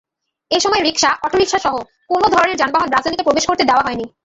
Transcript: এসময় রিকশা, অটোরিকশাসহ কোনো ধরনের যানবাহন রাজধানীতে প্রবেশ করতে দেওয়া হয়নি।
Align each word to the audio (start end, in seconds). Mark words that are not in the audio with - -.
এসময় 0.51 0.81
রিকশা, 0.81 1.09
অটোরিকশাসহ 1.23 1.75
কোনো 2.07 2.25
ধরনের 2.27 2.57
যানবাহন 2.57 2.89
রাজধানীতে 2.89 3.23
প্রবেশ 3.23 3.45
করতে 3.47 3.63
দেওয়া 3.63 3.85
হয়নি। 3.85 4.05